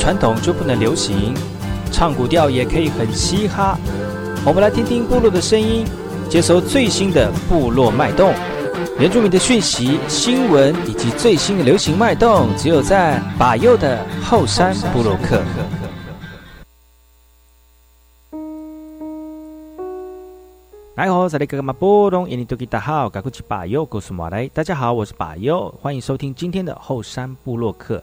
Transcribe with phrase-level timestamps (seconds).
[0.00, 1.34] 传统就不能流行，
[1.92, 3.78] 唱古调也可以很嘻哈。
[4.46, 5.84] 我们来听听部落的声音，
[6.26, 8.32] 接收最新的部落脉动、
[8.98, 15.42] 原住民的讯息、新闻以及最新的流行脉动，只有在把右的后山部落克。
[20.96, 24.48] 大家好，我是把右，告诉马来。
[24.48, 28.02] 大家好，我是把右，欢迎收听今天的后山部落客。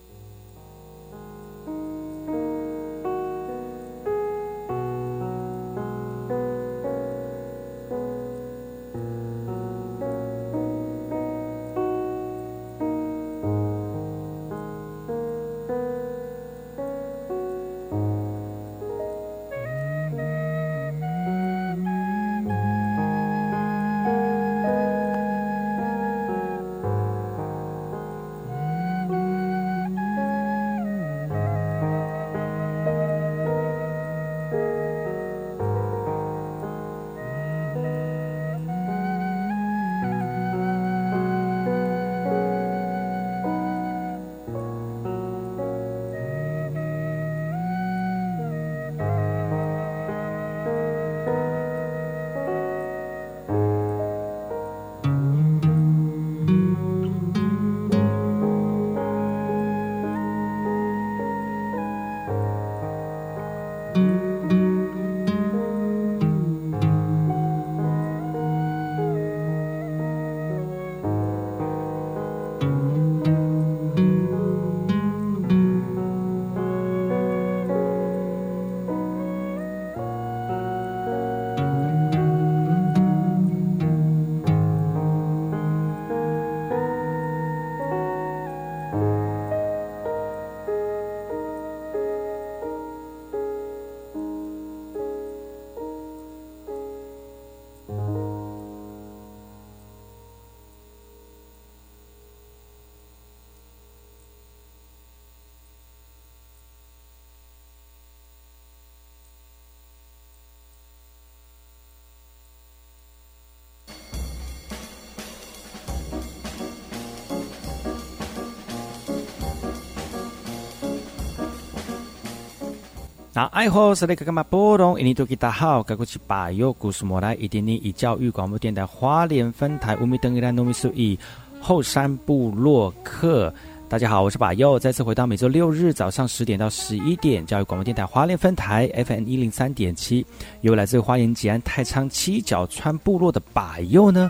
[123.41, 124.99] 那爱好是那个干嘛波动？
[124.99, 131.17] 印尼多吉大好，该过去把右故事莫来，一点点以教育广播电台花莲分台乌米登伊兰糯米苏以
[131.59, 133.51] 后山部落客。
[133.89, 140.23] 大家好，我是把右，再次回到每周六日早上十点到十一点，教育广播电台花莲分台 FM 一零三点七，
[140.61, 144.29] 由来自花莲吉安太仓七角川部落的把右呢。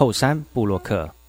[0.00, 1.19] 后山布洛克。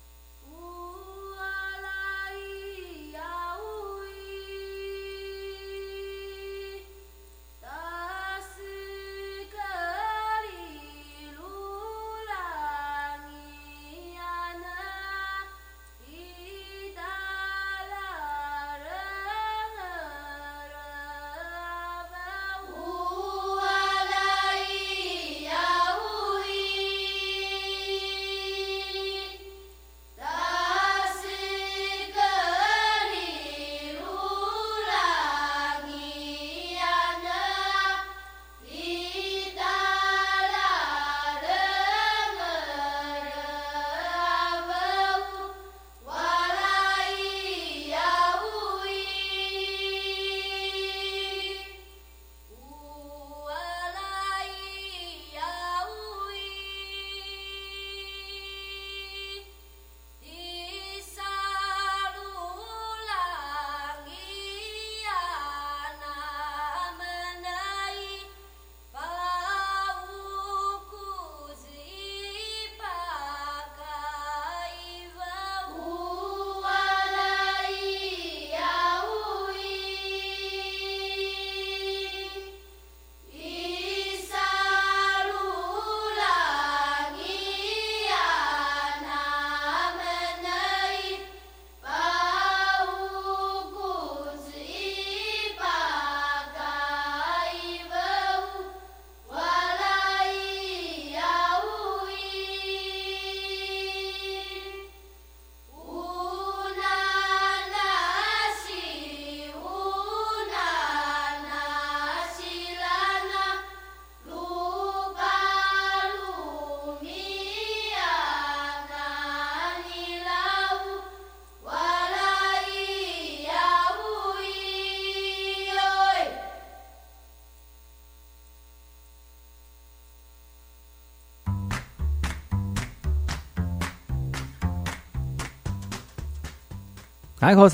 [137.42, 137.70] 大家好，我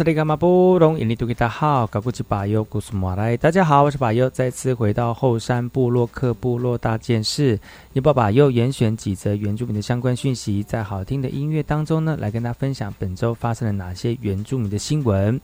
[3.92, 7.60] 是巴优，再次回到后山部落客部落大件事。
[7.92, 15.38] 你爸爸又严选几则原住民的相关讯息，在好听的音乐当中呢，来跟大家分享本周发生了哪些原住民的新闻。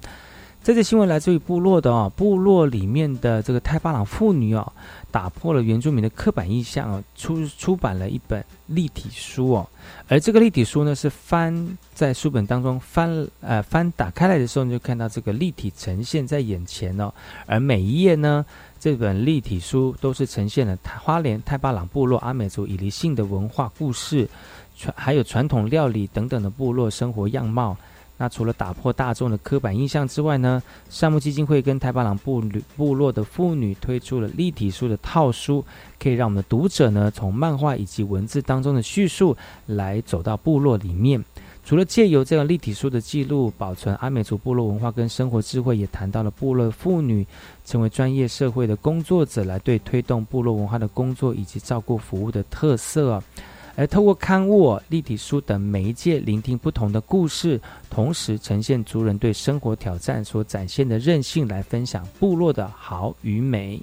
[0.63, 4.71] 这则新闻来自于部落的哦，部落里面的这个泰巴朗妇女哦，
[5.11, 9.67] 打破了原住民的刻板印象哦，出出版了一本立体书哦，
[10.07, 17.13] 而这个立体书呢是翻在书本当中翻呃翻打开来的时候，你就看到这个立体呈现在眼前哦，
[17.45, 18.45] 而每一页呢，
[18.79, 24.29] 这本立体书都是呈现了花莲泰巴朗部落阿美族以离性的文化故事，
[24.77, 27.75] 传还有传统料理等等的部落生活样貌。
[28.17, 32.41] 那除了打破大众的刻板印象之外呢，山木基金会跟台巴朗部
[32.77, 35.65] 部落的妇女推出了立体书的套书，
[35.99, 41.23] 可以让我们的读者呢从漫画以及文字当中的叙述来走到部落里面。
[41.65, 47.25] 除了借由这个立体书的记录，保存阿美族部落文化跟生活智慧，也谈到了部落妇女
[47.65, 53.23] 成为专业社会的工作者，来对推动部落文化的工作以及照顾服务的特色。
[53.75, 57.59] 而透过刊物、立体书等媒介，聆听不同的故事，
[57.89, 63.81] 同时呈现族人对生活挑战所展现的韧性，来分享部落的好与美。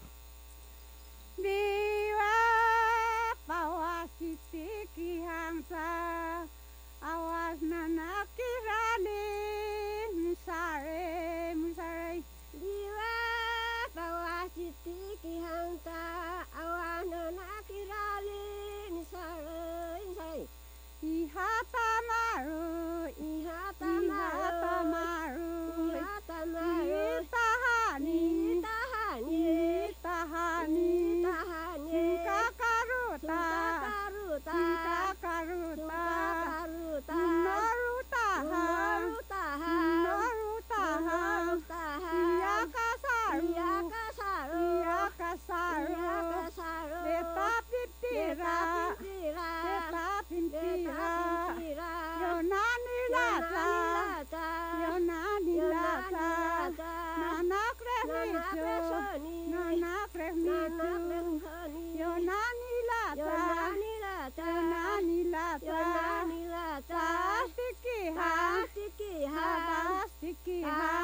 [70.21, 71.00] Sticky, ha, ha, ha.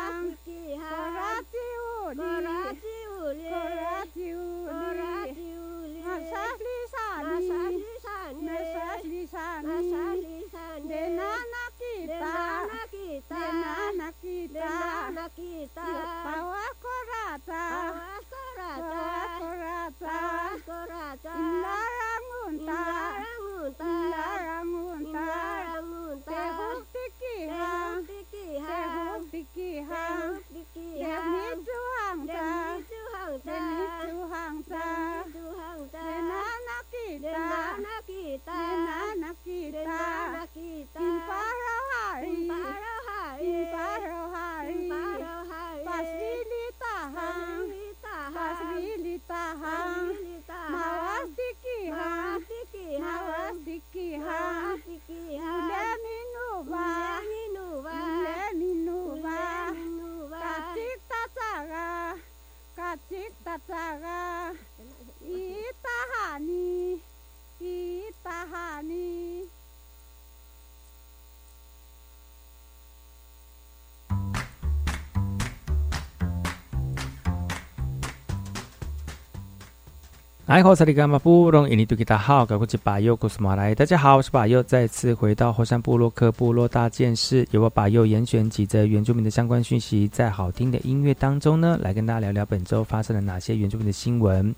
[80.46, 94.54] 哎，好，萨利干马布隆，印尼多吉达好，各位是巴佑，古斯马来，大家好，我是巴佑，再次回到火山部落克部落大件事，由我巴佑严选几则原住民的相关讯息，在好听的音乐当中呢，来跟大家聊聊本周发生了哪些原住民的新闻。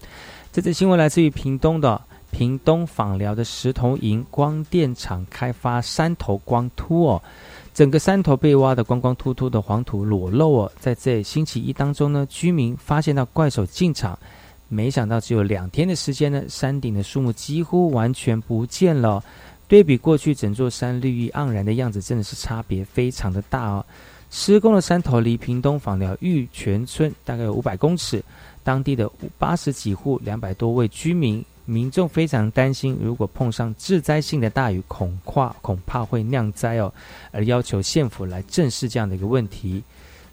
[0.53, 1.99] 这则新闻来自于屏东的
[2.31, 7.23] 屏东访寮的石头营光电厂开发山头光秃哦，
[7.73, 14.19] 整个山头被挖的光光秃秃的黄土裸露哦，在这星期一当中呢，居民发现到怪手进场。
[14.69, 19.23] 没想到只有两天的时间呢，山顶的树木几乎完全不见了。
[19.67, 23.85] 对比过去整座山绿意盎然的样子，真的是差别非常的大哦。
[24.31, 28.23] 施工的山头离屏东访寮玉泉村大概有五百公尺，
[28.63, 36.93] 当地的八十几户、两百多位居民民众非常担心，如果碰上致灾性的大雨，恐怕恐怕会酿灾哦，
[37.31, 39.83] 而要求县府来正视这样的一个问题。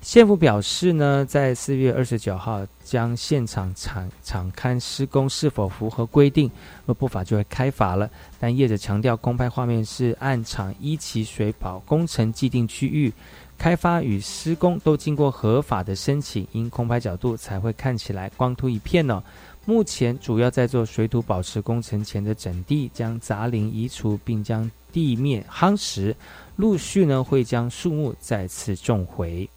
[0.05, 6.49] 县府表示呢，在四月二十九号将现场场场勘施工是否符合规定，
[6.85, 8.07] 若不法就会开罚了。
[8.39, 13.11] 但业者强调，公拍画面是按场一期水保工程既定区域
[13.57, 19.23] 开发与施工都经过合法的申请，因空拍角度才会看起来光秃一片呢。
[19.65, 26.15] 目前主要在做水土保持工程前的整地，将杂林移除，并将地面夯实，
[26.57, 29.49] 陆续呢会将树木再次种回。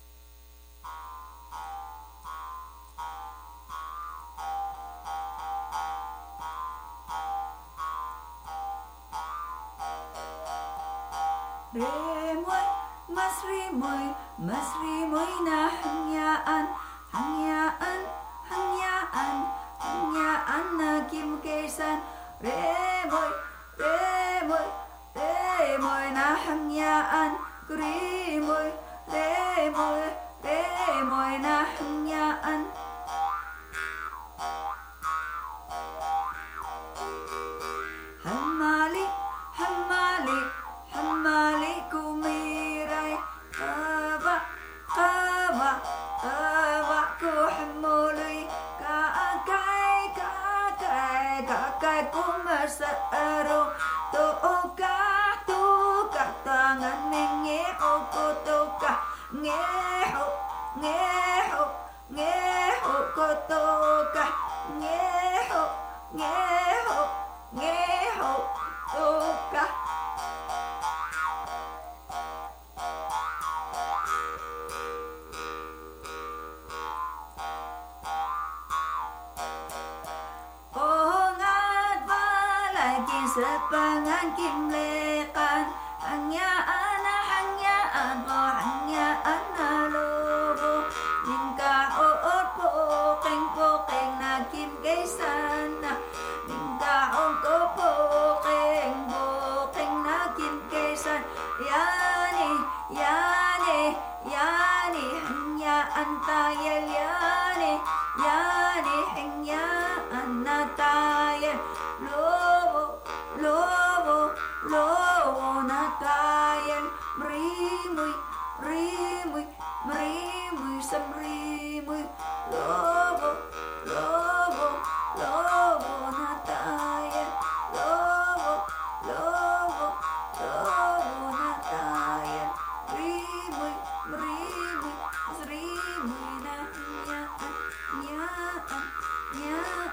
[11.79, 12.65] прямой,
[13.07, 16.67] мы прямой, мы прямой на хняан,
[17.13, 18.01] хняан,
[18.49, 19.47] хняан,
[19.79, 22.01] хняан на ким кейсан,
[22.41, 23.31] прямой,
[23.77, 24.67] прямой,
[25.15, 28.73] прямой на хняан, прямой,
[29.07, 32.88] прямой, прямой на хняан.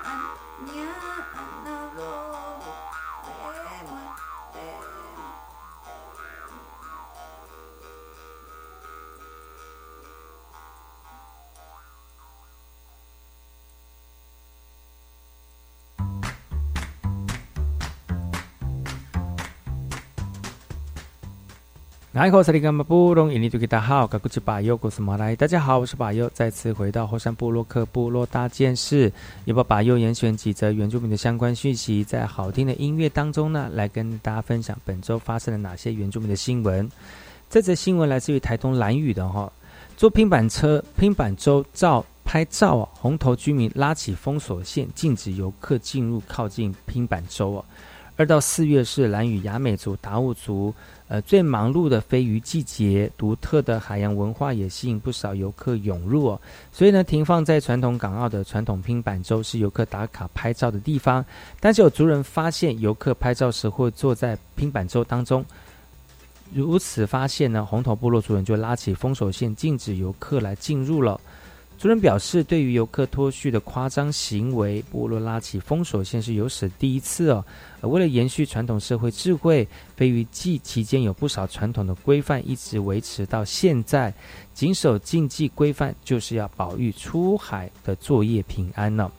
[0.07, 0.21] I'm,
[0.75, 2.34] yeah, I'm the Lord.
[22.15, 29.11] 来口萨利甘巴布隆印尼图吉达好，嘎古吉巴尤古斯马来，大家好，我是巴尤，再次回到后山部落克部落大件事，
[29.43, 36.89] 也把巴尤严选几则原住民的相关讯息，在好听的音乐当中呢，来跟大家分享本周发生了哪些原住民的新闻。
[37.49, 39.51] 这则新闻来自于台东兰屿的哈，
[39.97, 47.65] 坐平板车平板舟照拍照啊，红头居民拉起封锁线，禁止游客进入靠近平板舟哦。
[48.17, 50.73] 二到四月是兰屿雅美族、达悟族，
[51.07, 56.41] 呃，最忙碌的飞鱼季节，独特的海洋文化也吸引不少游客涌入哦。
[56.71, 61.23] 所以呢，停放在传统港澳的传统拼板舟是游客打卡拍照的地方。
[61.59, 65.45] 但是有族人发现，游客拍照时会坐在拼板舟当中，
[66.51, 71.21] 如此发现呢，红头部落族人就拉起封锁线，禁止游客来进入了。
[71.85, 77.45] 族人表示，对于游客脱序的夸张行为，波罗拉起封锁线是有史第一次哦。
[77.81, 84.11] 为了延续传统社会智慧，飞鱼季期间有不少传统的规范一直维持到现在。
[84.51, 89.11] 谨守禁忌规范，就是要保育出海的作业平安呢。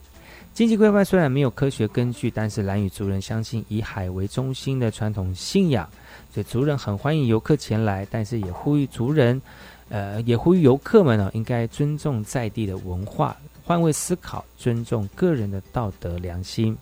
[0.52, 5.88] 经济规范虽然没有科学根据，但是蓝屿族人相信以海为中心的传统信仰，
[6.34, 9.40] 所以族人很欢迎游客前来，但是也呼吁族人。
[9.88, 16.76] 呃，也呼吁游客们呢，应该尊重在地的文化，换位思考，尊重个人的道德良心。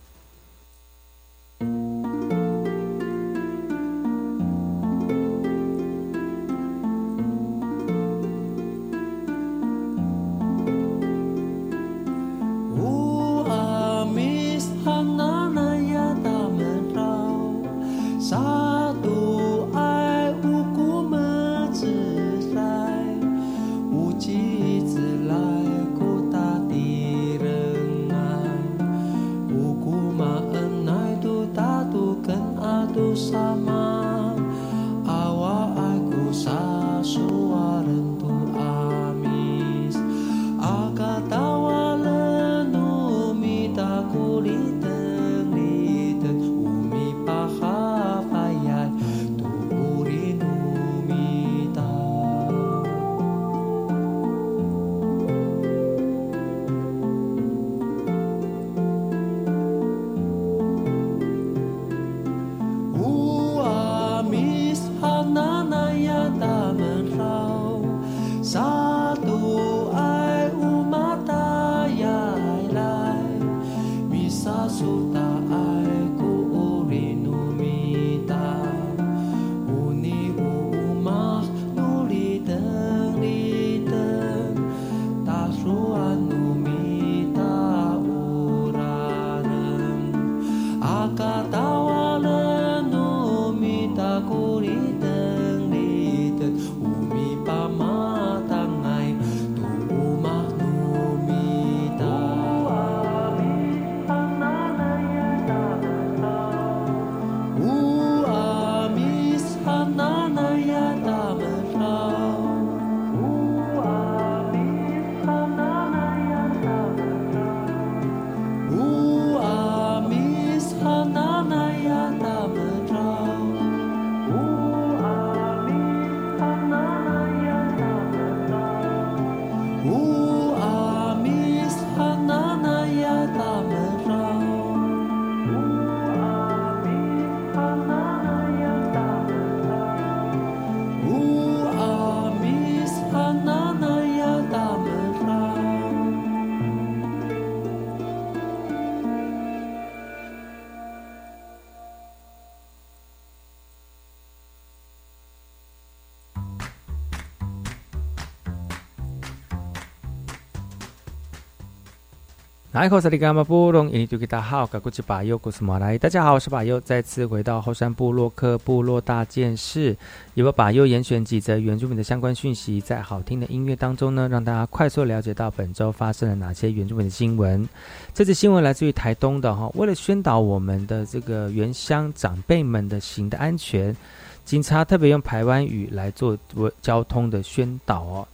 [162.75, 163.89] 来，好，这里干嘛不隆？
[163.89, 165.97] 印尼土著大号，我是巴尤，古斯马来。
[165.97, 169.97] 大家好，我是巴尤，再次回到后山部落克部落大件事，
[170.35, 177.65] 由我巴尤严选几则原住民的相关讯息，在好听的音乐当中呢，让大家快速了解到本周发生了哪些原住民的新闻。
[178.13, 183.97] 这次新闻来自于台东的哈，为了宣导我们的这个原乡长辈们的行的安全，
[184.45, 186.37] 警察特别用台湾语来做
[186.83, 188.27] 交通的宣导哦。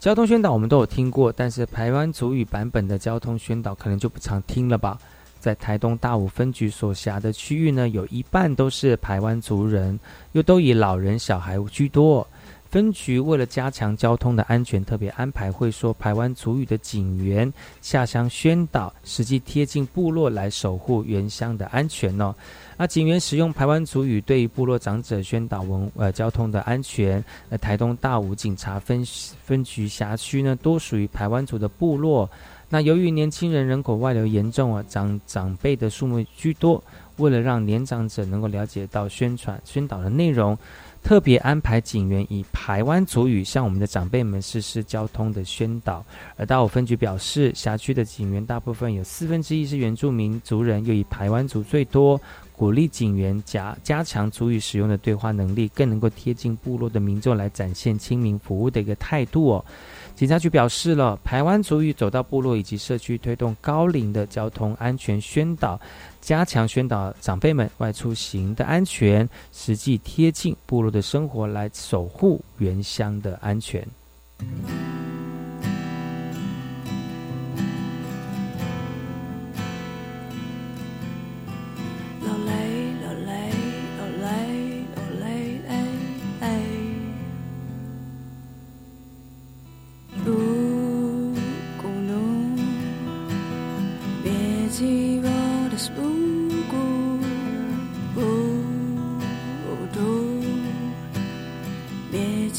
[0.00, 4.98] 交通宣导我们都有听过，但是台湾族语版本的交通宣导可能就不常听了吧。
[5.38, 10.00] 在台东大武分局所辖的区域呢，有一半都是台湾族人，
[10.32, 12.26] 又都以老人小孩居多。
[12.70, 17.52] 分局为了加强交通的安全，特别安排会说台湾族语的警员
[17.82, 22.32] 下乡宣导，实际贴近部落来守护原乡的安全哦。
[22.76, 27.22] 那警员使用台湾族语对部落长者宣导文呃交通的安全。
[27.48, 29.04] 那台东大武警察分
[29.42, 32.30] 分局辖区呢，多属于台湾族的部落。
[32.68, 36.80] 那由于年轻人人口外流严重啊，长长辈的数目居多，
[37.16, 40.56] 为了让年长者能够了解到宣传宣导的内容。
[41.02, 46.04] 特别安排警员以台湾族语向我们的长辈们实施交通的宣导。
[46.36, 52.20] 而大武分局表示，辖区的警员大部分有四分之一是原住民族人，又以台湾族最多，
[52.52, 59.64] 鼓励警员加加强族语使用的对话能力，更能够贴近部落的民众，来展现亲民服务的一个态度哦。
[60.20, 65.80] 警察局表示了，台湾族语走到部落以及社区，推动高龄的交通安全宣导。
[66.20, 73.82] 加强宣导长辈们外出行的安全，实际贴近部落的生活，来守护原乡的安全。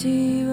[0.02, 0.51] 希望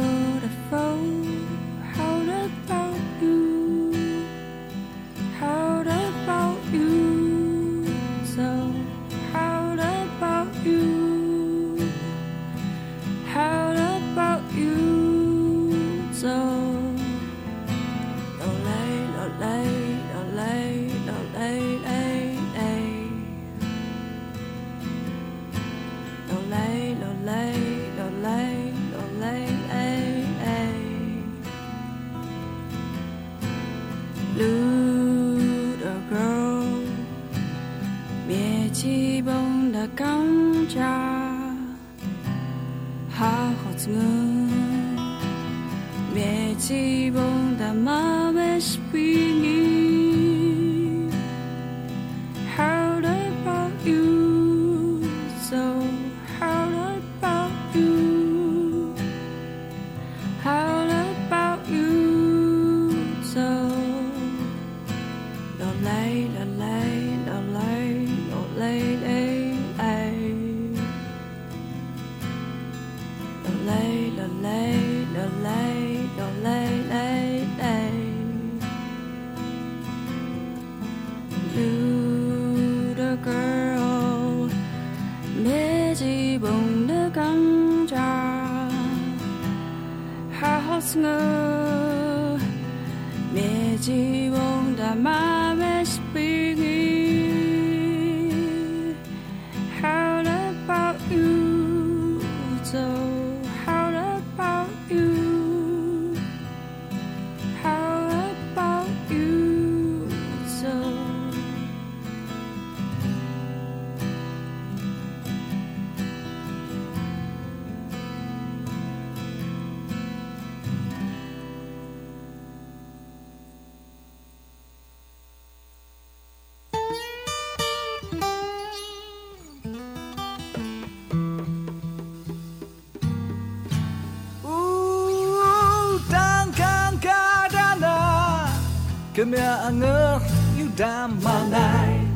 [139.19, 140.23] Give me a girl,
[140.57, 142.07] you damn my night.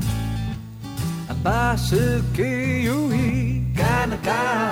[1.29, 4.72] A basu ki you he gonna die.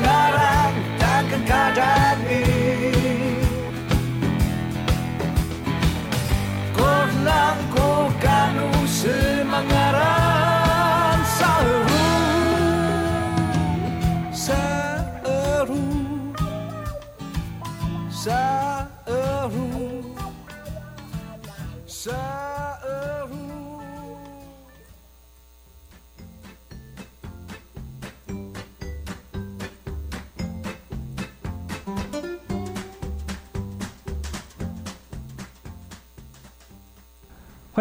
[0.00, 0.31] wala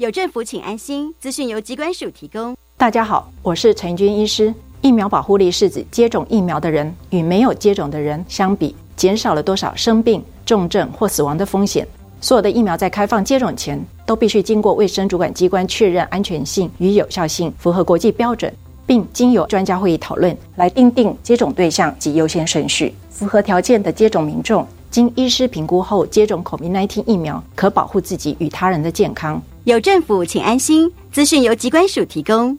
[0.00, 1.14] 有政府，请安心。
[1.20, 2.56] 资讯由机关署提供。
[2.78, 4.54] 大家好，我是陈军医师。
[4.80, 11.86] 疫苗保护力是指接种疫苗的人与没有接种的人相比，减少了多少生病、重症或死亡的风险。
[12.18, 18.50] 所有的疫苗在开放接种前，都必须经过卫生主管机关确认安全性与有效性，符合国际标准，
[18.86, 22.94] 并经由专家会议讨论来定定接种对象及优先顺序。
[23.10, 29.38] 符合条件的接种民众，经医师评估后接种 COVID-19 疫苗，可保护自己与他人的健康。
[29.64, 30.90] 有政府，请安心。
[31.12, 32.58] 资讯由机关署提供。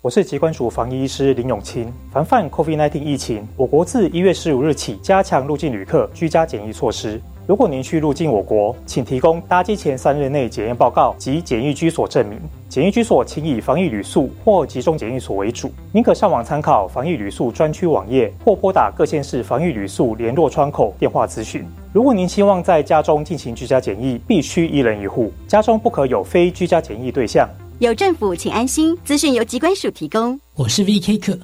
[0.00, 1.92] 我是疾管署防疫医师林永清。
[2.10, 7.20] 防范 COVID-19 疫情，我国自一月十五日起加强入境旅客居家检疫措施。
[7.44, 12.38] 如果您需入境我国，请提供搭机前三日内检验报告及检疫居所证明。
[12.68, 15.70] 检疫居所请以防疫旅宿或集中检疫所为主。
[15.90, 21.66] 您可上网参考防疫旅宿专区网页，或拨打各县市防疫旅宿联络窗口电话咨询。
[21.92, 27.48] 如果您希望在家中进行居家检疫，必须一人一户，家中不可有非居家检疫对象。
[27.82, 28.96] 有政府，请安心。
[29.04, 30.38] 资讯由机关署提供。
[30.54, 31.36] 我是 VK 客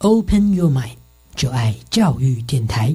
[0.00, 0.96] ，Open Your Mind，
[1.34, 2.94] 就爱教育电台。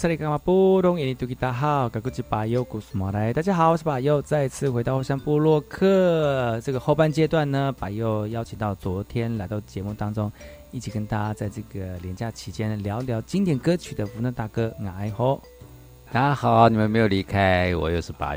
[0.00, 6.58] 来，我是你干嘛布隆印尼土吉大号，嘎古吉巴尤古斯马来，大家好，我是巴尤，再次回到后山部落克。
[6.64, 10.32] 这个后半阶段呢，巴尤邀请到昨天来到节目当中，
[10.70, 15.38] 一起跟大家在这个连假期间聊聊经典歌曲的福嫩大哥爱吼。
[16.10, 18.34] 大家好，你们没有离开，我又是巴，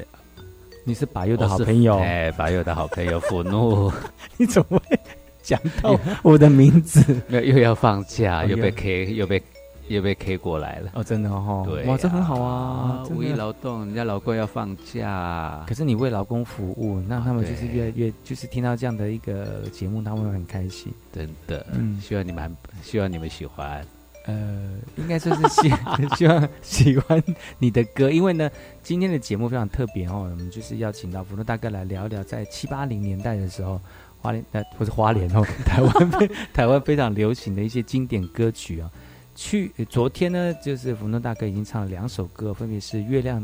[0.83, 3.89] 你是巴尤的好朋友， 哎，巴尤的好朋友福怒，
[4.35, 4.99] 你怎么会
[5.41, 7.01] 讲到 我的名字？
[7.29, 9.41] 没有，又要放假，又被 K，又被
[9.87, 10.91] 又被 K 过来了。
[10.95, 15.63] 哦，真的哦，对哇，这很好啊，五一劳动，人家老公要放假。
[15.67, 20.91] 可，是你为劳工服务，那他们就是越来越，就是听到这样的一个节目，他们会很开心。
[21.11, 23.85] 真的，嗯希望你们希望你们喜欢。
[24.25, 25.69] 呃，应该说是希
[26.15, 27.21] 希望喜欢
[27.59, 28.49] 你的歌，因为呢，
[28.81, 33.81] 今天的节目非常特别哦，我们就是邀请到福禄大哥来聊一聊，在七八零年代的时候，
[34.21, 38.89] 花莲呃不是花莲哦， 台湾非台湾非常流行的一些经典歌曲啊、
[39.35, 43.43] 去昨天呢，就是福诺大哥已经唱了两首歌，分别是《月亮》。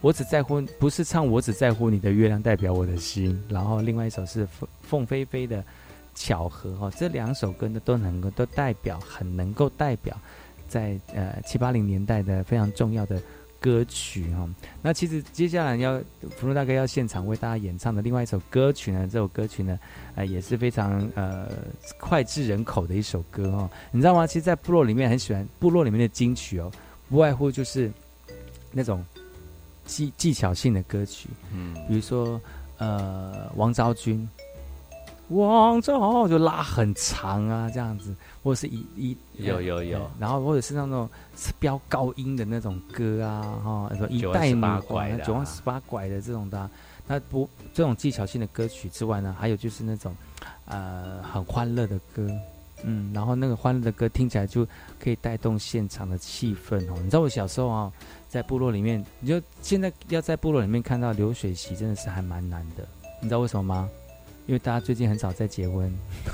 [0.00, 5.64] 我只在乎，不是唱我只在乎你的月亮代表我的心，然后另外一首是凤凤飞飞的
[6.14, 10.18] 巧合哈、哦，这两首歌呢都能够都代表很能够代表
[10.68, 13.22] 在呃七八零年代的非常重要的
[13.62, 14.50] 歌曲哈、哦。
[14.82, 15.98] 那其实接下来要
[16.36, 19.78] 福禄大哥要现场为大家演唱的另外一首歌曲呢，这首歌曲呢
[20.16, 21.48] 呃也是非常呃
[21.98, 23.70] 脍炙人口的一首歌哦。
[23.92, 24.26] 你知道吗？
[24.26, 26.70] 其实，在部落里面很喜欢部落里面的金曲哦，
[27.08, 27.90] 不外乎就是
[28.72, 29.02] 那种
[29.84, 32.40] 技技巧性的歌曲，嗯，比如说
[32.78, 34.28] 呃王昭君。
[35.28, 41.08] 王昭就拉很长啊，这样子，或者是一一有有有呃然后或者是那种
[41.58, 46.70] 飙高音的那种歌啊，哈、什么一代女九弯十八拐的啊九弯十八拐的这种的啊、
[47.06, 50.14] 那不这种技巧性的歌曲之外呢，还有就是那种
[50.66, 52.28] 呃很欢乐的歌，
[52.84, 54.66] 嗯，然后那个欢乐的歌听起来就
[55.00, 56.94] 可以带动现场的气氛哦。
[56.98, 57.92] 你知道我小时候啊，
[58.28, 62.86] 在部落里面，你就现在要在部落里面看到流水席，真的是还蛮难的。
[63.20, 63.88] 你知道为什么吗？
[64.46, 65.92] 因为大家最近很少在结婚，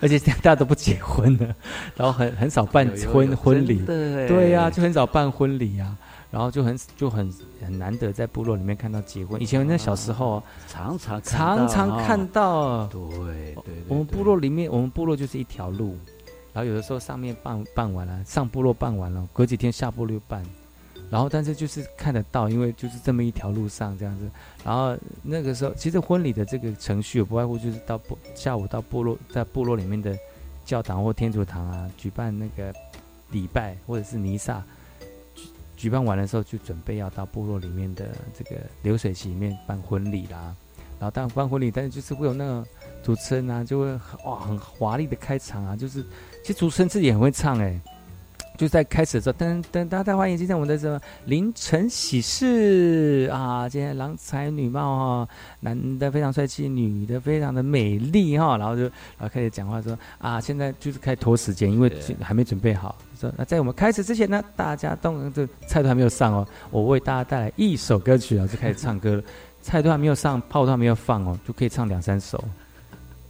[0.00, 1.54] 而且大家都不结婚了，
[1.96, 5.96] 然后很很少办婚婚礼，对呀、就很少办婚礼啊，
[6.30, 7.32] 然后就很就很
[7.64, 9.42] 很难得在部落里面看到结婚。
[9.42, 15.96] 以前那小时候啊常常常常看到，对对对，我们部落里面，我们部落就是一条路，
[16.52, 20.42] 然后有的时候上面办办完了，上部落办完了，隔几天下部落又办，
[21.10, 24.28] 然后但是就是看得到，因为就是这么一条路上这样子，
[24.64, 30.18] 然后那个时候其实婚礼的这个程序也不外乎就是到部下午到部落在部落里面的
[30.64, 32.74] 教堂或天主堂啊举办那个
[33.30, 34.62] 礼拜或者是弥撒。
[35.34, 35.44] 举
[35.76, 40.56] 举办完的时候，就准备要到部落里面的这个流水席里面办婚礼啦。
[40.98, 42.66] 然后当然办婚礼，但是就是会有那个
[43.02, 43.92] 主持人啊，就会
[44.24, 46.02] 哇很华丽的开场啊，就是
[46.42, 47.78] 其实主持人自己也很会唱哎、
[48.56, 55.28] 就在开始的时候，噔噔，大家欢迎今天我们的什么凌晨喜事啊，今天郎才女貌哈、
[55.60, 62.96] 男的非常帅气，女的非常的美丽哈、然后就然后开始讲话说啊，现在就是开始拖时间，因为还没准备好。
[63.18, 69.22] 说那在我们开始之前呢，大家动这菜都还没有上哦，我为大家带来一首歌曲啊，就开始唱歌了。
[69.62, 72.42] 菜都还没有上，炮都还没有放哦，就可以唱两三首。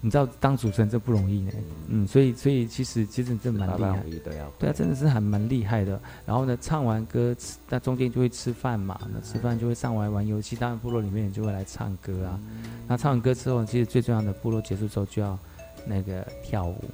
[0.06, 1.52] 你知道当主持人这不容易呢，
[1.88, 4.04] 嗯，所以所以其实其实真的蛮厉害。
[4.22, 6.00] 对啊，真的是还蛮厉害的。
[6.24, 12.38] 然后呢，唱完歌，吃那中间就会吃饭嘛，那吃饭就会上来玩游戏，当然部落里面也就会来唱歌啊。
[12.86, 15.36] 那唱完歌之后，其实最重要的部落结束之后就要
[15.84, 16.84] 那个跳舞。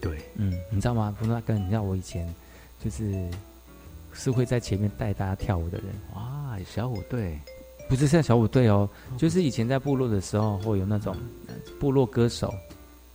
[0.00, 1.14] 对，嗯，你知道吗？
[1.18, 2.26] 不那跟你知道我以前
[2.82, 3.30] 就是
[4.14, 5.88] 是会在前面带大家跳舞的人。
[6.14, 7.38] 哇，小虎队，
[7.90, 11.12] 不是像小虎队哦，就是以前在部落的时候会有那种
[11.48, 12.54] 呃部落歌手，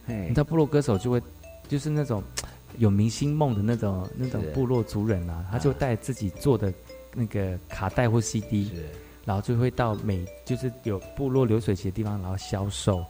[0.06, 0.14] 嘿。
[0.24, 1.22] 你知道部落歌手就会
[1.70, 2.22] 就是那种
[2.78, 6.74] 有明星梦的那种那种部落族人啊，他就带自己做的
[7.14, 8.84] 那个卡带或 CD，是。
[9.24, 13.04] 然后就会到每就是有部落流水席的地方，然后销售。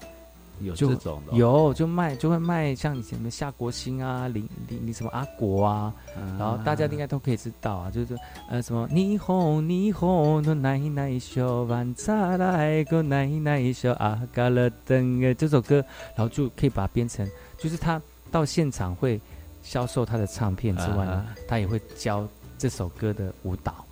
[0.61, 8.17] 有就这种的哦，有就卖就会卖像以前的夏国兴啊、林林林什么阿国啊，嗯然后大家应该都可以知道啊，就是
[8.49, 15.83] 呃什么霓虹霓虹的奶奶秀晚茶来个奶奶秀啊嘎了灯呃这首歌，
[16.15, 19.19] 然后就可以把它编成，就是他到现场会
[19.61, 23.85] 销售他的唱片之外呢，啊他也会教这首歌的舞蹈，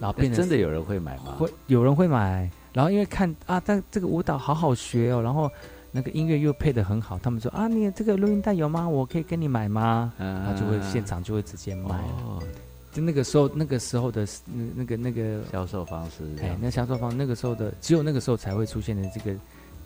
[0.00, 1.36] 然后哎变成真的有人会买吗？
[1.38, 5.50] 会有人会买，然后因为看啊，但这个舞蹈好好学哦，然后
[5.96, 8.88] 那个音乐又配的很好，他们说啊，你这个录音带有吗？
[8.88, 10.12] 我可以跟你买吗？
[10.18, 11.94] 嗯然后就会现场就会直接卖。
[12.26, 12.42] 哦，
[12.90, 19.38] 就那个时候，那个时候的那那个那个，销售方式这哎，那销售方那个时候的，只有那个时候才会出现的这个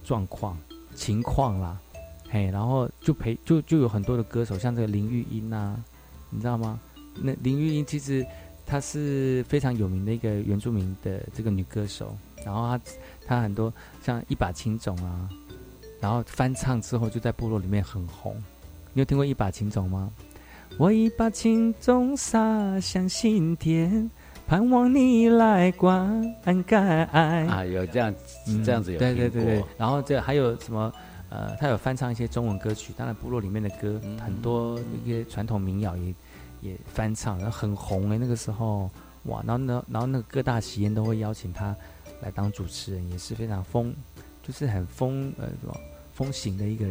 [0.02, 0.56] 状况
[0.94, 1.78] 情况啦。
[2.30, 5.76] 嘿，然后就陪就就有很多的歌手，像这个林玉英啊，
[6.30, 6.80] 你知道吗？
[7.20, 8.24] 那林玉英其实
[8.64, 12.16] 她是非常有名的一个原住民的这个女歌手，
[12.46, 12.80] 然后她
[13.26, 13.70] 她很多
[14.02, 15.28] 像一把青种啊，
[16.00, 18.36] 然后翻唱之后就在部落里面很红。
[18.92, 20.10] 你有听过一把青种吗？
[20.76, 24.10] 我一把青种撒向心田，
[24.46, 26.76] 盼望你来灌溉。
[27.10, 28.14] 啊，有这样
[28.46, 30.92] 嗯这样子有对对对对，然后这还有什么？
[31.30, 36.14] 呃，他有翻唱一些中文歌曲，当然部落里面的歌、嗯很多一些传统民谣也
[36.62, 38.90] 也翻唱，然后很红哎、那个时候
[39.24, 41.76] 哇，然后呢，然后那个各大喜宴都会邀请他
[42.22, 43.94] 来当主持人，也是非常风，
[44.48, 45.76] 就是很风呃什么
[46.14, 46.86] 风行的一个、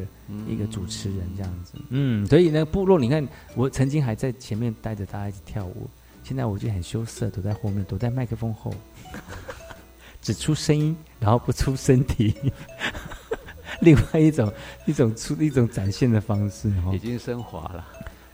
[0.48, 1.74] 一个主持人这样子。
[1.90, 5.90] 嗯，所以呢，部落你看，我曾经还在前面带着大家一起跳舞，
[6.24, 8.72] 现在我就很羞涩，躲在后面，躲在麦克风后，
[10.22, 12.36] 只出声音，然后不出身体。
[13.82, 14.54] 另外一种
[14.86, 17.86] 一种出一种展现的方式哦已，经升华了，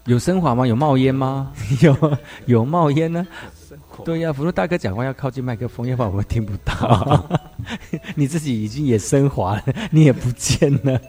[0.05, 0.67] 有升华吗？
[0.67, 1.51] 有冒烟吗？
[1.81, 3.25] 有有冒烟呢？
[4.03, 7.29] 对呀、福禄大哥讲话要靠近麦克风，要不然我们听不到。
[8.15, 10.99] 你自己已经也升华了，你也不见了。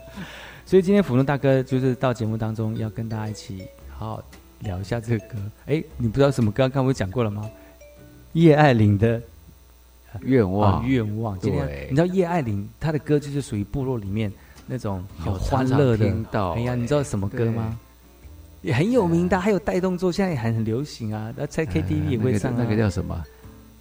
[0.66, 3.64] 所以今天福禄大哥就是到节目当中要跟大家一起
[3.96, 4.22] 好好
[4.60, 5.36] 聊一下这个歌。
[5.66, 6.64] 哎，你不知道什么歌？
[6.64, 7.48] 刚刚我讲过了吗？
[8.32, 9.20] 叶爱玲的
[10.22, 11.38] 愿望啊，愿望。
[11.38, 14.32] 今天对你知道叶爱玲她的歌就是属于部落里面
[14.66, 16.24] 那种很有欢乐的听。
[16.30, 17.78] 到哎呀，哎你知道什么歌吗？
[18.64, 21.30] 也很有名的，还有带动作，现在也很很流行啊。
[21.36, 22.56] 那在 KTV 也会唱啊。
[22.58, 23.22] 那个那个叫什么？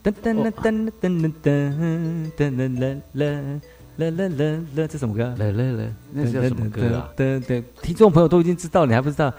[0.04, 3.62] 噔噔噔噔噔噔噔噔噔噔噔
[3.96, 5.34] 啦啦啦啦，这什么歌？
[5.38, 7.10] 来来来，那是叫什么歌啊？
[7.16, 9.34] 噔噔，听众朋友都已经知道，你还不知道？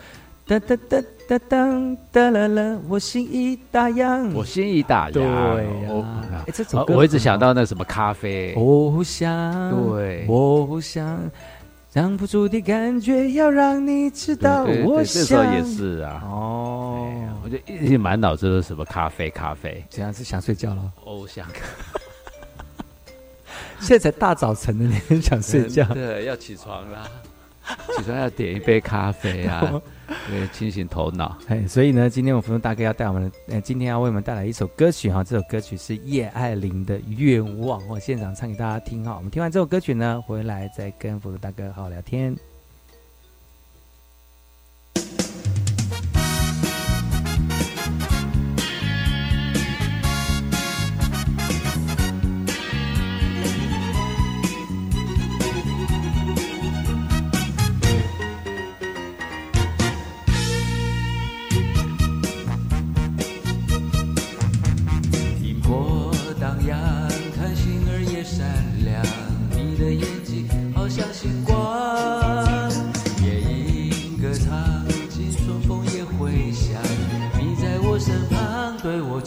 [0.47, 4.31] 哒哒哒哒当哒啦啦，我心已打烊。
[4.33, 5.13] 我心已打烊。
[5.13, 8.55] 对哎，这首歌哦我一直想到那什么咖啡。
[8.57, 11.19] 我想，对我想，
[11.95, 15.55] 让不住的感觉要让你知道，我想这时候想。
[15.55, 16.21] 也是啊。
[16.25, 17.09] 哦，
[17.45, 20.93] 我就一直满脑子都是什么咖啡咖啡，这样是想睡觉了。
[21.05, 21.47] 哦，想。
[23.79, 25.85] 现在才大早晨的，你很想睡觉。
[25.95, 27.09] 对，要起床啦，
[27.97, 29.81] 起床要点一杯咖啡啊，
[30.29, 31.37] 对，清醒头脑。
[31.49, 39.15] 哎，所以呢，今天我福禄大哥要带我们，呃，今天要为我们带来一首歌曲哈，这首歌曲是叶爱玲的《愿望》，我现场唱给大家听哈。
[39.17, 42.37] 我们听完这首歌曲呢，回来再跟福禄大哥好好聊天。
[76.55, 76.81] 想，
[77.37, 79.21] 你在我身旁对我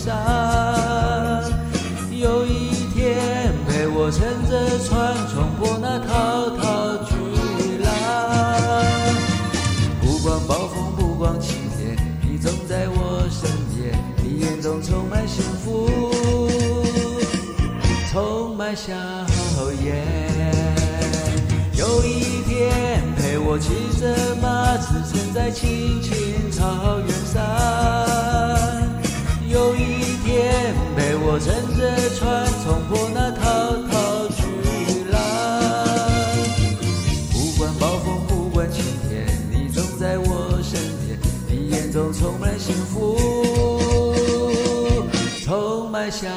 [0.00, 0.14] 上。
[2.10, 7.12] 有一天陪我乘着船，冲破那滔滔巨
[7.82, 7.86] 浪。
[10.00, 13.92] 不管暴风，不管晴天，你总在我身边，
[14.22, 15.88] 你眼中充满幸福，
[18.10, 18.92] 充满笑
[19.82, 20.04] 颜。
[21.74, 28.49] 有一天陪我骑着马，驰骋在青青草原上。
[30.70, 31.80] 有一天陪我乘着
[32.16, 33.42] 船，冲破那滔
[33.88, 34.42] 滔巨
[35.10, 35.18] 浪。
[37.32, 41.18] 不管暴风，不管晴天，你总在我身边，
[41.48, 43.18] 你眼中充满幸福，
[45.44, 46.28] 充满笑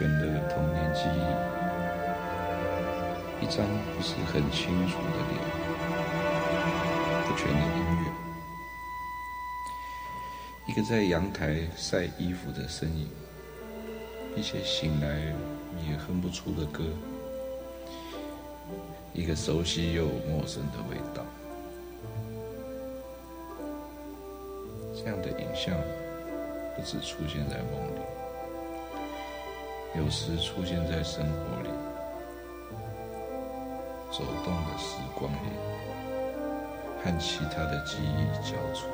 [0.00, 1.20] 全的童年记忆，
[3.44, 5.38] 一张不是很清楚的脸，
[7.26, 8.04] 不全的音乐，
[10.66, 13.10] 一个在阳台晒衣服的身影，
[14.34, 15.06] 一些醒来
[15.86, 16.82] 也哼不出的歌，
[19.12, 21.26] 一个熟悉又陌生的味道。
[24.94, 25.76] 这样的影像
[26.74, 28.00] 不止出现在梦里，
[29.96, 31.68] 有时出现在生活里，
[34.10, 35.50] 走动的时光里，
[37.02, 38.88] 和其他的记忆交错。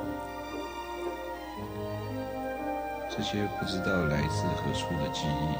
[3.09, 5.55] 这些不知道来自何处的记忆，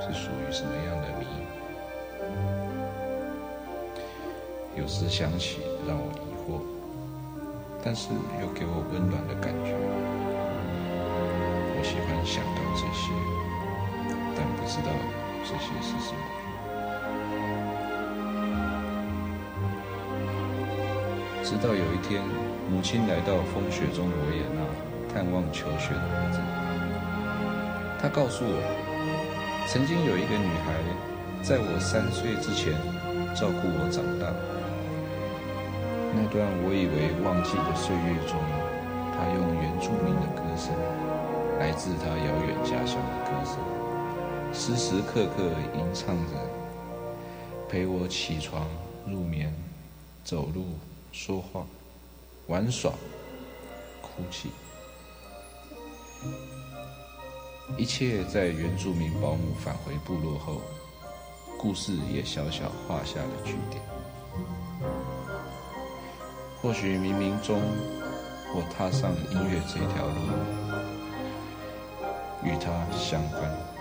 [0.00, 1.26] 是属于什么样的谜？
[4.76, 6.60] 有时想起，让我疑惑。
[7.82, 8.10] 但是
[8.42, 9.74] 又给我温暖的感觉。
[11.72, 13.08] 我喜欢想到这些，
[14.70, 14.92] 知道
[15.42, 16.20] 这些是什么。
[21.42, 22.22] 直到有一天，
[22.70, 24.62] 母亲来到风雪中维也纳
[25.12, 26.38] 探望求学的儿子，
[28.00, 28.62] 她告诉我，
[29.66, 30.78] 曾经有一个女孩，
[31.42, 32.72] 在我三岁之前
[33.34, 34.30] 照顾我长大。
[36.14, 38.38] 那段我以为忘记的岁月中，
[39.18, 40.70] 她用原住民的歌声，
[41.58, 43.58] 来自她遥远家乡的歌声，
[44.52, 45.44] 时时刻刻
[45.74, 46.32] 吟唱着，
[47.68, 48.66] 陪我起床、
[49.06, 49.54] 入眠、
[50.24, 50.64] 走路、
[51.12, 51.64] 说话、
[52.48, 52.92] 玩耍、
[54.02, 54.50] 哭泣，
[57.78, 60.60] 一切在原住民保姆返回部落后，
[61.56, 63.80] 故事也小小画下了句点。
[66.60, 67.62] 或许冥冥中，
[68.54, 70.20] 我踏上音乐这条路，
[72.44, 73.79] 与它相关。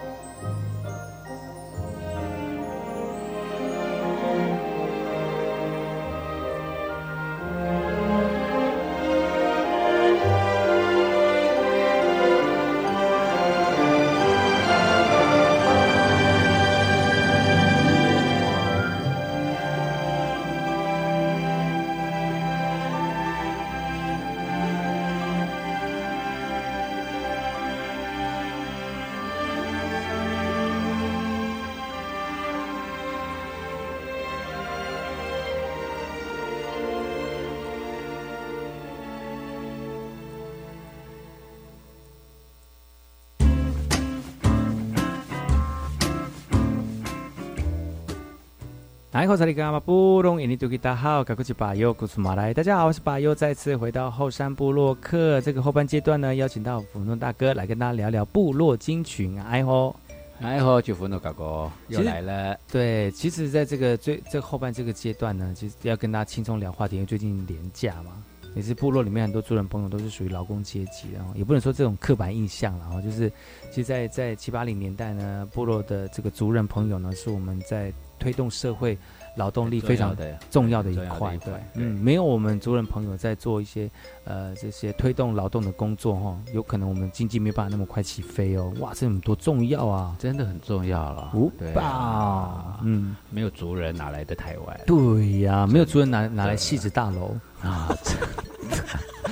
[49.19, 52.53] 大好，赶过去巴尤古苏马来。
[52.53, 55.41] 大家好，我是巴尤，再次回到后山部落客。
[55.41, 59.37] 这个后半阶段呢，邀请到福诺大哥来跟大家聊聊部落金群。
[59.41, 59.93] 哎吼，
[60.39, 62.57] 哎吼，就福诺大哥又来了。
[62.71, 68.23] 对，其实在这个最这后半这个阶段呢，其实要跟大家轻松聊话题，因为最近廉价嘛，
[68.55, 73.31] 也是部落里面很多族人朋友都是属于劳工阶级，然后也不能说这种刻板印象了，然后就是，
[73.69, 78.97] 其实在，在七八零年代呢，部落的这个族人朋友呢，是我们在推动社会
[79.37, 81.53] 劳动力非常重要的重要的一块，对。
[81.75, 83.89] 嗯，没有我们族人朋友在做一些
[84.29, 91.31] 呃这些推动劳动的工作哈，有可能我们经济没有办法那么快起飞哦，哇，这很多重要啊，真的很重要了。
[91.33, 94.79] 五对宝啊，嗯，没有族人哪来的台湾？
[94.85, 97.35] 对呀、没有族人哪拿来戏子大楼。
[97.61, 97.89] 啊？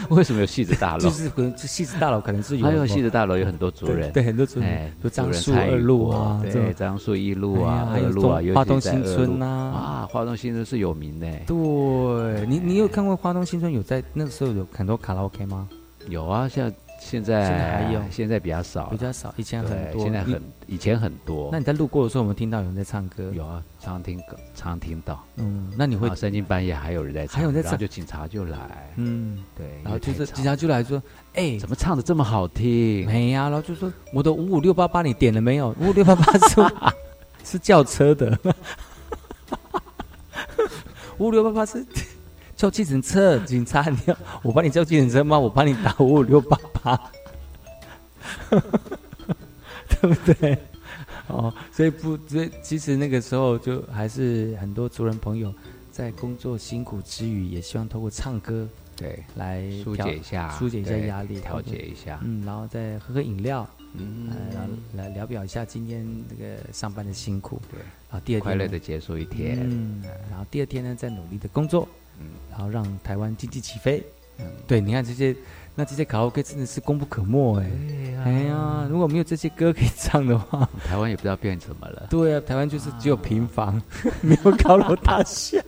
[0.09, 0.99] 为什么有戏子大楼？
[0.99, 4.69] 就是可能戏子大楼可能是有，还有戏子大楼有很多族人，对，很多族人。
[4.69, 11.27] 哎，，就樟树二路啊，这对，种樟树一路啊，二路啊，东尤其花东新村呐啊，花东新村是有名的。
[11.45, 13.71] 对你，你有看过花东新村？
[13.71, 15.67] 有在那个时候有很多卡拉 OK 吗？
[16.07, 16.71] 有啊，像
[17.01, 20.01] 现在现在还有现在比较少，比较少，以前很多。
[20.01, 21.49] 现在很以前很多。
[21.51, 23.29] 那你在路过的时候，有没有听到有人在唱歌？
[23.33, 25.21] 有啊，常听歌，常听到。
[25.35, 31.01] 嗯，那你会三更半夜还有人在唱，还有人在唱就警察就来，嗯，对，然后就是警察就来说，
[31.33, 33.05] 哎，怎么唱的这么好听？
[33.05, 35.75] 没呀、然后就说我的五五六八八你点了没有？
[35.79, 36.61] 五五六八八是
[37.43, 38.37] 是叫车的，
[41.17, 41.85] 五五六八八是
[42.57, 45.37] 叫计程车，警察你要我帮你叫计程车吗？
[45.37, 47.11] 我帮你打五五六八八，
[50.01, 50.57] 对不对？
[51.27, 55.53] 哦，所以不，所以其实那个时候就还是很多族人朋友
[55.91, 62.19] 在工作辛苦之余，也希望透过唱歌对来疏解一下疏解一下压力，调节一下。
[62.23, 64.29] 嗯，然后再喝喝饮料，嗯。
[64.31, 70.01] 呃，然后来聊表一下今天这个上班的辛苦，对，啊，第二天快乐的结束一天，嗯，
[70.31, 71.87] 然后第二天呢再努力的工作，
[72.19, 74.03] 嗯，然后让台湾经济起飞，
[74.39, 75.35] 嗯，对，你看这些，
[75.75, 77.71] 那这些卡拉 OK 真的是功不可没哎，
[78.25, 82.07] 哎呀，如果没有这些歌可以唱的话，台湾也不知道变什么了。
[82.09, 83.81] 对啊，台湾就是只有平房，
[84.21, 85.61] 没有高楼大厦，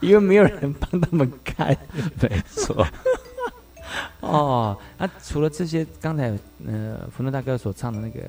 [0.00, 1.76] 因为没有人帮他们盖，
[2.20, 2.86] 没错。
[4.20, 6.36] 哦，那、除了这些，刚才
[6.66, 8.20] 呃，福诺大哥所唱的那个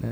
[0.00, 0.10] 呃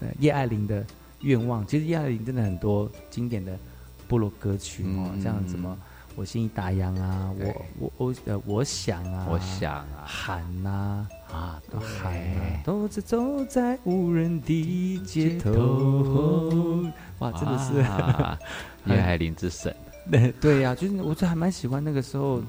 [0.00, 0.84] 呃叶爱玲的
[1.22, 3.58] 愿望，其实叶爱玲真的很多经典的
[4.06, 5.20] 部落歌曲哦，嗯。
[5.20, 5.76] 像什么
[6.14, 10.04] 我心里打烊啊，我我我呃我想啊，我想啊。
[10.04, 16.84] 喊呐啊，都喊啊，独自走在无人的街头，
[17.20, 18.38] 哇，真的是啊
[18.86, 19.74] 叶爱玲之神，
[20.10, 22.42] 对对呀、就是我就还蛮喜欢那个时候，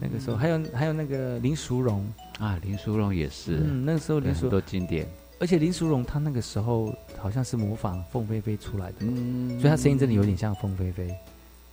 [0.00, 2.04] 那个时候还有还有那个林淑荣。
[2.40, 5.06] 啊，林淑荣也是，嗯，那个时候林淑多经典，
[5.38, 9.50] 而且林淑荣她那个时候好像是模仿凤飞飞出来的，嗯。
[9.60, 11.14] 所以她声音真的有点像凤飞飞，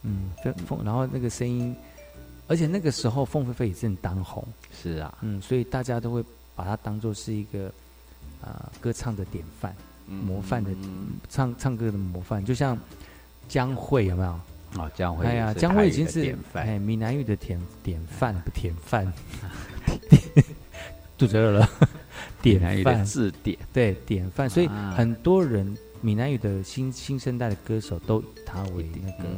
[0.03, 1.75] 嗯，凤凤，然后那个声音，
[2.47, 4.45] 而且那个时候凤飞飞也是很当红，
[4.81, 6.23] 是啊，嗯，所以大家都会
[6.55, 7.67] 把它当做是一个
[8.41, 9.75] 啊、呃歌唱的典范，
[10.07, 12.77] 模范的、嗯唱唱歌的模范，就像
[13.47, 14.31] 江蕙有没有？
[14.79, 16.65] 啊，江蕙哎呀，江蕙已经是典范。
[16.65, 19.11] 哎闽南语的典典范不典范，
[21.17, 21.69] 肚子饿了，
[22.41, 23.03] 典范。
[23.05, 24.93] 字典，对典范，所以啊。
[24.97, 29.29] 很多人闽南语的新新生代的歌手都以他为那个、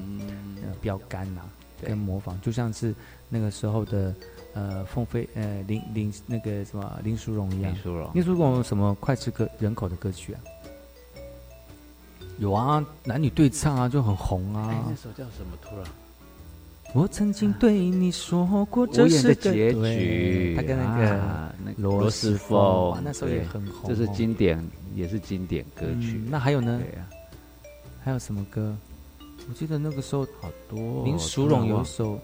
[0.62, 1.42] 呃标杆呐、
[1.80, 2.96] 对跟模仿，就像是
[3.30, 4.14] 那个时候的
[4.54, 10.40] 呃凤飞呃林林那个什么林淑荣一样，林淑荣林淑荣有什么脍炙歌人口的歌曲啊？
[12.40, 14.70] 有啊，男女对唱啊，就很红啊。
[14.72, 15.58] 哎，那首叫什么？
[15.62, 15.86] 突然
[16.96, 23.86] 我曾经对你说过，这是个的结局，他跟那个啊那个罗罗斯斯凤凤哇，那时候也很红哦。
[23.88, 24.58] 这是经典，
[24.96, 26.18] 也是经典歌曲。
[26.18, 26.28] 嗯。
[26.30, 26.82] 那还有呢？
[26.82, 27.08] 对呀，
[28.04, 28.76] 还有什么歌？
[29.50, 32.20] 我记得那个时候好多林淑荣有一首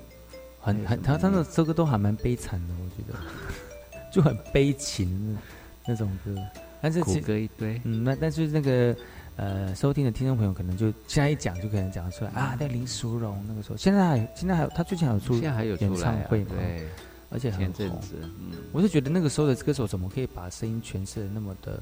[0.59, 3.19] 很很，他他的这歌都还蛮悲惨的，我觉得。
[4.11, 5.39] 就很悲情的
[5.85, 6.35] 那种歌。
[6.81, 8.95] 但是苦其歌一堆，嗯，那但是那个
[9.35, 16.87] 呃，收听的听众朋友可能就现在一讲就可能讲得出来啊，那林淑荣那个时候，现在还现在还有他最近还有出现在还有演唱会嘛，对，
[17.29, 18.01] 而且很红。
[18.13, 21.79] 嗯，我是觉得那个时候的歌手怎么可以把声音诠释的那么的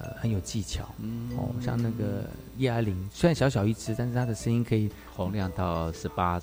[0.00, 0.84] 呃很有技巧？
[0.98, 1.30] 嗯。
[1.36, 2.24] 哦，像那个
[2.56, 6.40] 叶爱玲，虽然小小一只，但是她的声音可以洪亮到十八，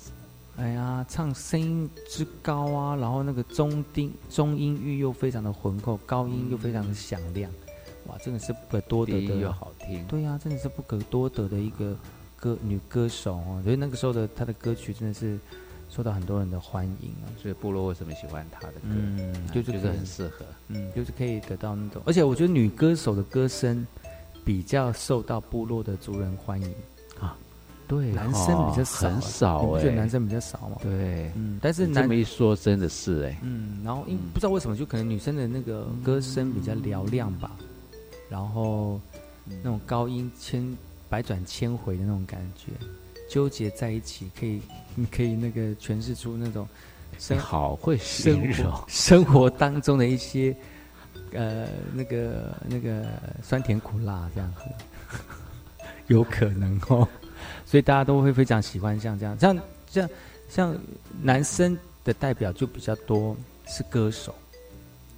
[0.56, 7.48] 哎呀，唱声音之高啊，然后那个中低中音域又非常的浑厚，高音又非常的响亮，
[8.06, 11.96] 哇，真的是不可多得的，又好听，对呀、真的是不可多得的一个
[12.36, 15.38] 歌女歌手哦，所以那个时候的她的歌曲真的是
[15.88, 17.26] 受到很多人的欢迎啊。
[17.40, 18.80] 所以部落为什么喜欢他的歌？
[18.84, 23.86] 嗯啊就是就是很适合，嗯，就是可以得到那种，而且我觉得女歌手的歌声
[24.44, 26.68] 比较受到部落的族人欢迎。
[27.20, 27.36] 啊。
[27.86, 30.76] 对男生比较少啊，很少哎你不觉得男生比较少吗？
[30.82, 37.50] 对，嗯，但是男你这么一说，真的是哎，嗯，然后因不知道为什么，就可能女生的那个歌声比较嘹亮吧，
[38.28, 39.00] 然后
[39.46, 40.76] 那种高音千
[41.08, 42.72] 百转千回的那种感觉，
[43.28, 44.60] 纠结在一起，可以
[44.94, 46.66] 你可以那个诠释出那种
[47.18, 50.56] 生好会生活生活当中的一些
[51.32, 53.04] 呃那个那个
[53.42, 54.52] 酸甜苦辣这样。
[54.54, 54.60] 子，
[56.08, 57.06] 有可能哦，
[57.66, 59.58] 所以大家都会非常喜欢像这样，像
[59.90, 60.10] 像
[60.48, 60.78] 像
[61.20, 64.34] 男生的代表就比较多是歌手，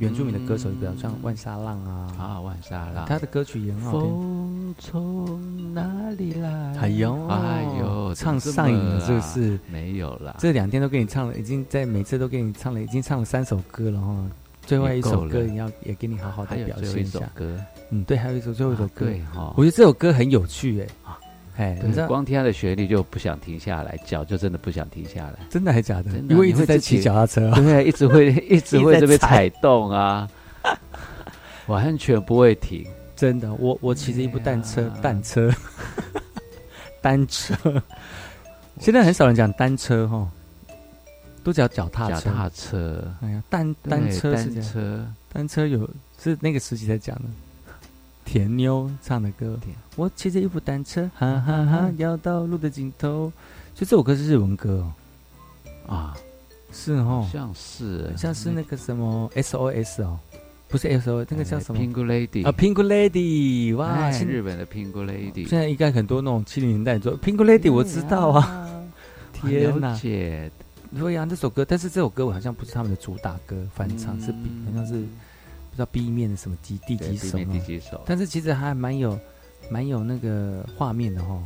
[0.00, 4.00] 原住民的歌手就比较像万沙浪啊，啊，万沙浪，他的歌曲也很好听。
[4.00, 6.48] 风从哪里来？
[6.78, 9.60] 哎呦，哎呦，唱上瘾了是不啊是？
[9.70, 14.16] 没有啦，这两天都给你唱了，已经在每次都给你唱了，已经唱了三首歌了哈。
[14.64, 17.20] 最后一首歌你要也给你好好的表现一下。
[17.34, 17.58] 歌，
[17.90, 20.86] 嗯，对，还有一首最后一首啊歌，对哈我觉得这首歌很有趣哎，
[21.60, 25.34] 哎，你知，道光听它的旋律就不想停下来，脚就真的不想停下来。
[25.50, 26.04] 真的还假的？
[26.04, 30.26] 真的因为一直在骑脚踏车啊， 对，一直会一直会 一直在这边踩踩动啊，
[31.68, 32.86] 完全不会停。
[33.14, 35.52] 真的，我我骑着一部单车，单车，
[37.02, 37.54] 单车。
[38.78, 40.26] 现在很少人讲单车哈，
[41.44, 42.20] 都讲脚踏车。
[42.20, 45.86] 脚踏车，哎呀，单单车是单，车，单车有
[46.18, 47.24] 是那个时期才讲的。
[48.30, 49.58] 甜妞唱的歌，
[49.96, 53.32] 我骑着一部单车，哈哈哈，要到路的尽头。
[53.74, 54.86] 就这首歌是日文歌
[55.88, 56.16] 哦，啊，
[56.72, 58.12] 是哦，像是。
[58.16, 60.16] 像是那个什么 SOS 哦，
[60.68, 68.80] 不是 SOS，那个叫什么？Pink Lady 啊，Pink Lady，哇，日本的 Pink Lady，现在应该很多那种七零年代说 Pink Lady，我知道啊，
[69.34, 69.98] 天了哪！
[69.98, 70.48] 解，
[70.96, 75.04] 对呀，这首歌，但是这首歌我好像不是他们的主打歌，翻唱、是比好像是
[75.70, 79.18] 不知道 B 面的什么几第几首第哦几首但是其实还蛮有
[79.70, 81.42] 蛮有那个画面的哈。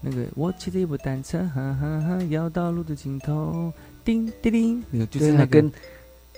[0.00, 3.72] 那个我骑着一部单车，哈哈哈，要到路的尽头，
[4.04, 5.70] 叮叮叮，那个就是那跟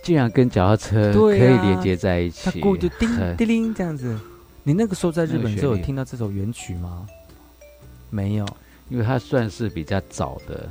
[0.02, 4.18] 竟然跟脚踏车可以连接在一他起，它过就叮叮叮这样子。
[4.62, 7.06] 你那个时候在日本是有听到这首原曲吗？
[8.08, 8.46] 没有，
[8.88, 10.70] 因为它算是比较早的，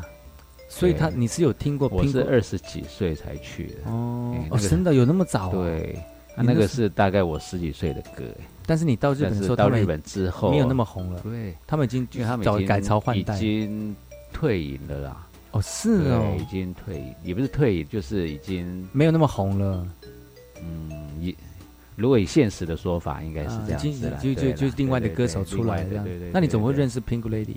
[0.68, 1.88] 所以他你是有听过？
[1.90, 3.92] 我是二十几岁才去的。
[3.92, 5.64] 哦哦，真的有那么早、哦？
[5.64, 6.00] 对，
[6.42, 11.20] 那那个是大概我十几岁的歌，哎但是你到日本的时候，到日本之后没有那么红了。
[11.22, 13.96] 对，他们已经因为他们已经改朝换代已经
[14.32, 15.28] 退隐了啦。
[15.52, 19.88] 哦，是哦，已经退隐，也不是退隐，就是已经没有那么红了。
[20.62, 21.34] 嗯，也
[21.96, 24.20] 如果以现实的说法，应该是啊这样子啦。
[24.22, 26.32] 就就就另外的歌手出来这样的对对对。
[26.32, 27.56] 那你怎么会认识 Pink Lady？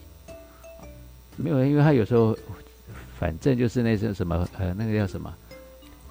[1.37, 2.35] 没有，因为他有时候
[3.19, 5.31] 反正就是那些什么呃，那个叫什么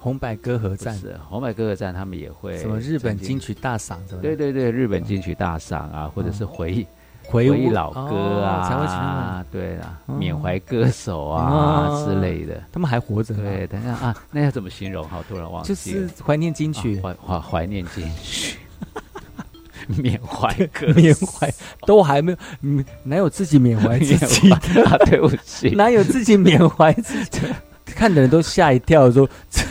[0.02, 4.20] 红白歌合战，是红白歌合战，他们也会什么日本金曲大赏什么？
[4.20, 6.84] 对对对，日本金曲大赏啊，或者是回忆
[7.24, 12.60] 回忆忆老歌啊，对啦，哦缅怀歌手啊哦之类的。
[12.72, 13.32] 他们还活着。
[13.32, 15.08] 对，等一下啊，那要怎么形容？
[15.08, 16.08] 好，突然忘就记了。
[16.08, 18.58] 是怀念金曲，怀怀怀念金曲，
[20.02, 21.48] 缅怀歌，缅怀
[21.86, 24.98] 都还没有，嗯哪有自己缅怀自己的？
[25.06, 27.40] 对不起 哪有自己缅怀自己？
[28.02, 29.62] 看的人都吓一跳，说这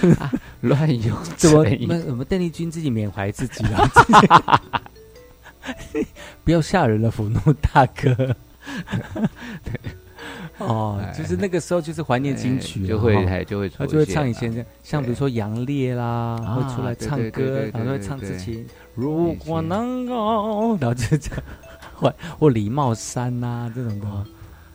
[0.61, 1.85] 乱用 怎么成语。
[1.85, 4.61] 那我们邓丽君自己缅怀自己啊？
[6.45, 8.33] 不要吓人了，福怒大哥。
[10.59, 18.65] 哦，就是那个时候就是怀念金曲就会还就会他就会唱以前这样，像比如说杨烈啦，啊会出来唱对对对歌对，然后会对对唱自己
[18.95, 21.43] 如果能够，然后就这样，
[21.95, 24.07] 或或李茂山呐这种的，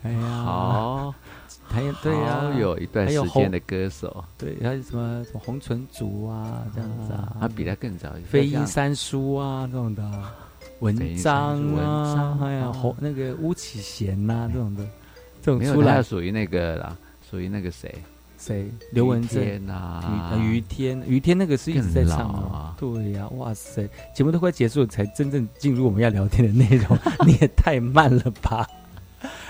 [0.03, 1.15] 哎呀，好，
[1.69, 10.03] 还有对呀，好有一段时间的歌手，对，还有什么什么红唇族啊这样子啊，他比他更早，飞鹰三叔啊这种的。
[10.03, 10.33] 啊，
[10.79, 12.71] 文章文啊章，还有啊。
[12.71, 14.87] 红那个巫启贤呐这种的，
[15.41, 15.95] 这种出来。
[15.95, 16.95] 他属于那个啦，
[17.29, 17.93] 属于那个谁，
[18.37, 18.69] 谁？
[18.91, 19.67] 刘文正。
[19.67, 20.03] 啊。
[20.07, 22.75] 于呃于天，于天那个是一直在唱啊。
[22.79, 28.67] 对呀、哇塞，节目都快结束了，才真正进入我们要聊天的内容， 你也太慢了吧！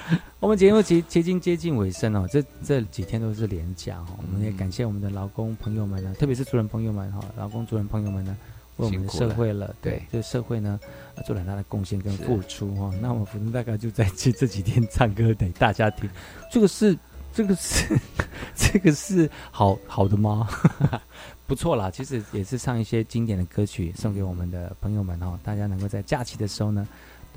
[0.40, 8.38] 我们节目接接近接近尾声哦，这这几天都是连假哦，我们也感谢我们的劳工朋友们呢，特别是主人朋友们哈，劳工主人朋友们呢，
[8.78, 10.80] 为我们的社会了，对对社会呢
[11.16, 12.94] 呃做了很大的贡献跟付出哈。
[13.02, 16.10] 那我们福州大概就在这 这几天唱歌给大家听，
[16.52, 16.98] 这个是
[17.34, 18.00] 这个是
[18.56, 20.48] 这个是好好的吗？
[21.46, 26.86] 不错啦，其实也是唱一些经典的歌曲送给我们的朋友们哦，大家能够在假期的时候呢，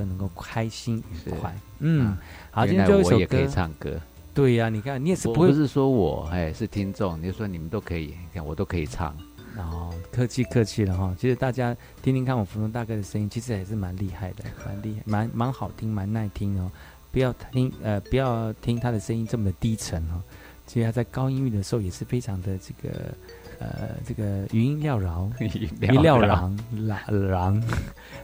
[0.00, 1.54] 都能够开心愉快。
[1.80, 2.16] 嗯，
[2.50, 4.00] 好，今天最后一首我也可以，唱歌。
[4.32, 9.14] 对呀、你看你也是不会我不是说我，哎，是听众，你就说你们都可以，你看我都可以唱。
[9.56, 11.14] 哦，客气客气了哈。
[11.18, 16.70] 其实大家听听看我福龙大哥的声音，其实还是蛮厉害的， 蛮厉害，蛮蛮好听，蛮耐听哦。
[17.12, 20.22] 不要听呃，不要听他的声音这么的低沉哦。
[20.66, 23.12] 其实他在高音域的时候也是非常的这个
[23.60, 25.68] 呃，这个余音缭绕， 余音
[26.00, 27.62] 缭绕，廊梁，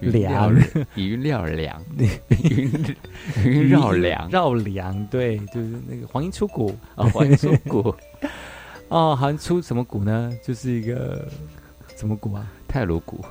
[0.01, 0.11] 余
[1.29, 1.83] 绕梁，
[2.29, 2.73] 云
[3.45, 7.95] 云 绕梁，绕梁，对，就是那个黄莺出谷啊，黄莺出谷，
[8.89, 10.33] 哦，好像出什么谷呢？
[10.43, 11.29] 就是一个
[11.97, 12.51] 什么谷啊？
[12.67, 13.23] 泰鲁谷。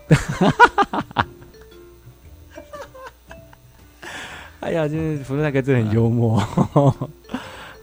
[4.60, 6.40] 哎呀，就是福禄大哥真的很幽默。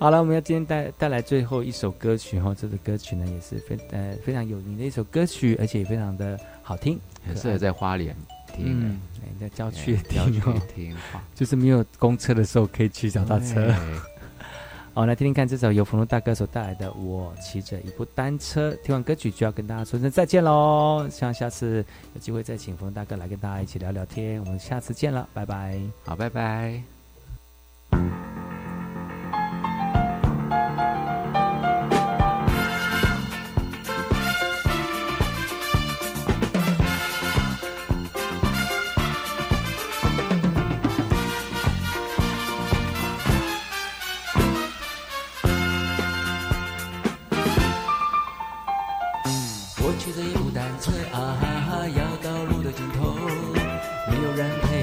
[0.02, 8.12] 好了，我们要今天带带来最后一首歌曲哈，这首歌曲呢也是非呃非常有名的一首歌曲，而且也非常的好听，很适合在花莲
[8.52, 8.64] 听。
[8.66, 9.00] 嗯，
[9.40, 10.40] 在郊区郊区
[10.74, 10.96] 听，
[11.36, 13.72] 就是没有公车的时候可以去脚踏车。
[14.92, 18.72] 好，来听听看这首由福禄大哥所带来的《我骑着一部单车》。
[18.82, 21.76] 听完歌曲就要跟大家说声再见喽，希望下次
[22.14, 24.40] 有机会再请福禄大哥来跟大家一起聊聊天。
[24.40, 25.80] 我们下次见了，拜拜。
[26.04, 26.82] 好，拜拜。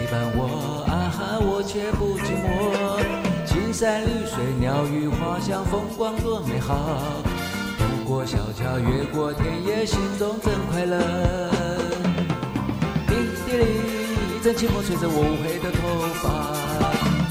[0.10, 1.38] 伴我，啊哈！
[1.40, 2.50] 我却不寂寞。
[3.46, 6.76] 青山绿水，鸟语花香风光多美好，
[7.78, 10.98] 渡过小桥，越过田野，心中真快乐。
[13.06, 13.66] 叮滴哩，
[14.34, 15.78] 一阵清风吹着我乌黑的头
[16.26, 16.26] 发。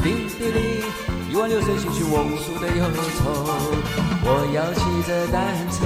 [0.02, 0.86] 叮滴哩，
[1.32, 2.86] 一湾流水洗去我无数的忧
[3.18, 3.26] 愁。
[4.22, 5.36] 我要骑着单
[5.74, 5.82] 车，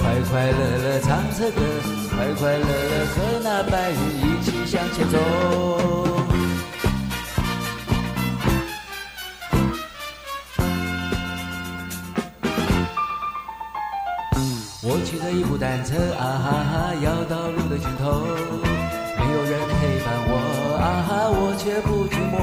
[0.00, 1.62] 快快乐乐唱着歌，
[2.10, 3.14] 快快乐乐和
[3.44, 6.21] 那白云一起向前走。
[15.32, 18.20] 一部单车啊哈，要到路的尽头，
[19.16, 20.32] 没有人陪伴我
[20.78, 22.36] 啊哈，我却不寂寞。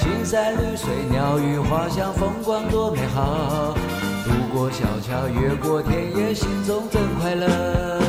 [0.00, 3.74] 青山绿水，鸟语花香，风光多美好。
[4.24, 8.00] 渡过小桥，越过田野，心中真快乐。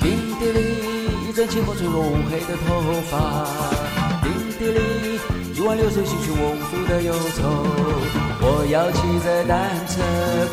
[0.00, 3.48] 叮叮铃，一阵清风吹过乌黑的头发。
[4.22, 5.18] 叮叮铃，
[5.58, 7.42] 一湾流水洗去我无数的忧愁。
[8.40, 10.00] 我要骑着单车，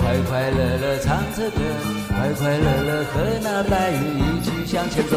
[0.01, 1.61] 快快乐乐唱着歌，
[2.09, 5.15] 快快乐乐和那白云一起向前走。